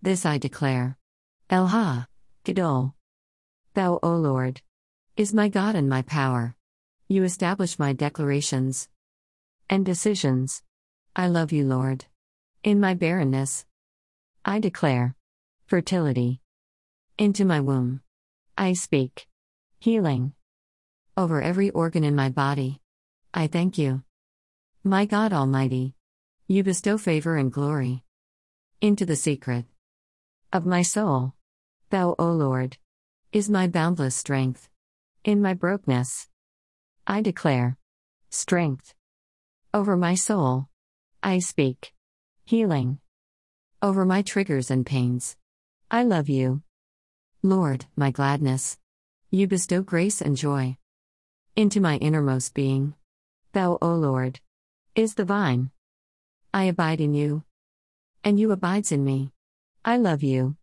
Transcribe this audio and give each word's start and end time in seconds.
This 0.00 0.24
I 0.24 0.38
declare. 0.38 0.96
El 1.50 1.68
HaGadol. 1.68 2.92
Thou, 3.74 3.98
O 4.00 4.14
Lord, 4.14 4.62
is 5.16 5.34
my 5.34 5.48
God 5.48 5.74
and 5.74 5.88
my 5.88 6.02
power. 6.02 6.54
You 7.08 7.24
establish 7.24 7.80
my 7.80 7.92
declarations 7.94 8.88
and 9.68 9.84
decisions. 9.84 10.62
I 11.16 11.26
love 11.26 11.50
you, 11.50 11.64
Lord. 11.64 12.04
In 12.62 12.78
my 12.78 12.94
barrenness, 12.94 13.64
I 14.44 14.60
declare 14.60 15.16
fertility. 15.66 16.40
Into 17.18 17.44
my 17.44 17.58
womb, 17.60 18.00
I 18.56 18.74
speak 18.74 19.26
healing. 19.80 20.32
Over 21.16 21.42
every 21.42 21.70
organ 21.70 22.04
in 22.04 22.14
my 22.14 22.28
body, 22.28 22.80
I 23.34 23.48
thank 23.48 23.78
you. 23.78 24.04
My 24.84 25.06
God 25.06 25.32
Almighty, 25.32 25.96
you 26.46 26.62
bestow 26.62 26.98
favor 26.98 27.36
and 27.36 27.52
glory 27.52 28.04
into 28.80 29.04
the 29.04 29.16
secret 29.16 29.64
of 30.52 30.66
my 30.66 30.82
soul. 30.82 31.34
Thou, 31.90 32.14
O 32.18 32.32
Lord, 32.32 32.78
is 33.32 33.50
my 33.50 33.66
boundless 33.66 34.14
strength. 34.14 34.68
In 35.24 35.42
my 35.42 35.54
brokenness, 35.54 36.28
I 37.06 37.22
declare 37.22 37.76
strength. 38.30 38.94
Over 39.74 39.96
my 39.96 40.14
soul, 40.14 40.68
I 41.22 41.38
speak 41.38 41.92
healing. 42.44 42.98
Over 43.82 44.04
my 44.04 44.22
triggers 44.22 44.70
and 44.70 44.86
pains, 44.86 45.36
I 45.90 46.02
love 46.02 46.28
you. 46.28 46.62
Lord, 47.42 47.86
my 47.94 48.10
gladness, 48.10 48.78
you 49.30 49.46
bestow 49.46 49.82
grace 49.82 50.20
and 50.20 50.36
joy 50.36 50.78
into 51.54 51.80
my 51.80 51.96
innermost 51.96 52.54
being. 52.54 52.94
Thou, 53.52 53.78
O 53.82 53.94
Lord, 53.94 54.40
is 54.94 55.14
the 55.14 55.24
vine. 55.24 55.70
I 56.54 56.64
abide 56.64 57.00
in 57.00 57.14
you, 57.14 57.42
and 58.22 58.38
you 58.38 58.52
abides 58.52 58.92
in 58.92 59.04
me. 59.04 59.32
I 59.84 59.96
love 59.96 60.22
you. 60.22 60.56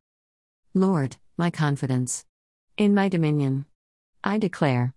Lord, 0.73 1.17
my 1.37 1.49
confidence. 1.49 2.25
In 2.77 2.93
my 2.93 3.09
dominion, 3.09 3.65
I 4.23 4.37
declare 4.37 4.93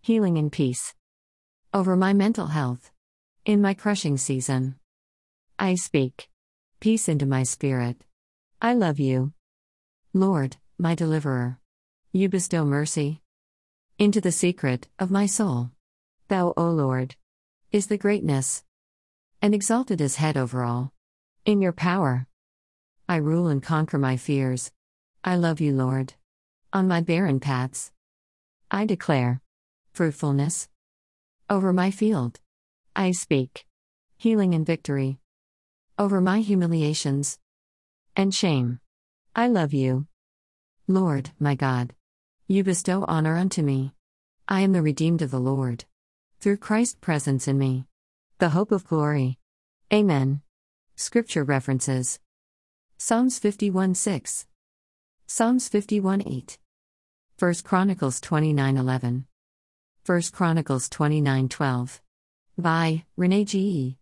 healing 0.00 0.38
and 0.38 0.50
peace. 0.50 0.94
Over 1.72 1.96
my 1.96 2.12
mental 2.12 2.48
health. 2.48 2.90
In 3.44 3.62
my 3.62 3.74
crushing 3.74 4.18
season, 4.18 4.76
I 5.58 5.74
speak 5.74 6.28
peace 6.78 7.08
into 7.08 7.26
my 7.26 7.42
spirit. 7.42 8.04
I 8.60 8.74
love 8.74 8.98
you. 8.98 9.32
Lord, 10.12 10.56
my 10.78 10.94
deliverer. 10.94 11.58
You 12.12 12.28
bestow 12.28 12.64
mercy 12.64 13.22
into 13.98 14.20
the 14.20 14.32
secret 14.32 14.88
of 14.98 15.10
my 15.10 15.26
soul. 15.26 15.70
Thou, 16.28 16.54
O 16.56 16.70
Lord, 16.70 17.16
is 17.70 17.86
the 17.86 17.98
greatness 17.98 18.64
and 19.42 19.54
exalted 19.54 20.00
as 20.00 20.16
head 20.16 20.36
over 20.36 20.64
all. 20.64 20.92
In 21.44 21.60
your 21.60 21.72
power, 21.72 22.26
I 23.10 23.16
rule 23.16 23.48
and 23.48 23.60
conquer 23.60 23.98
my 23.98 24.16
fears. 24.16 24.70
I 25.24 25.34
love 25.34 25.60
you, 25.60 25.72
Lord. 25.72 26.14
On 26.72 26.86
my 26.86 27.00
barren 27.00 27.40
paths, 27.40 27.90
I 28.70 28.86
declare 28.86 29.42
fruitfulness. 29.92 30.68
Over 31.48 31.72
my 31.72 31.90
field, 31.90 32.38
I 32.94 33.10
speak 33.10 33.66
healing 34.16 34.54
and 34.54 34.64
victory. 34.64 35.18
Over 35.98 36.20
my 36.20 36.38
humiliations 36.38 37.40
and 38.14 38.32
shame, 38.32 38.78
I 39.34 39.48
love 39.48 39.74
you. 39.74 40.06
Lord, 40.86 41.32
my 41.40 41.56
God, 41.56 41.92
you 42.46 42.62
bestow 42.62 43.04
honor 43.08 43.36
unto 43.36 43.60
me. 43.60 43.92
I 44.46 44.60
am 44.60 44.70
the 44.70 44.82
redeemed 44.82 45.20
of 45.20 45.32
the 45.32 45.40
Lord. 45.40 45.84
Through 46.38 46.58
Christ's 46.58 46.98
presence 47.00 47.48
in 47.48 47.58
me, 47.58 47.86
the 48.38 48.50
hope 48.50 48.70
of 48.70 48.86
glory. 48.86 49.40
Amen. 49.92 50.42
Scripture 50.94 51.42
references 51.42 52.20
Psalms 53.02 53.38
51 53.38 53.94
6, 53.94 54.46
Psalms 55.26 55.70
51 55.70 56.20
8, 56.20 56.58
1 57.38 57.54
Chronicles 57.64 58.20
29 58.20 58.76
11, 58.76 59.26
1 60.04 60.22
Chronicles 60.34 60.86
29 60.90 61.48
12. 61.48 62.02
By 62.58 63.04
Renee 63.16 63.46
G. 63.46 63.96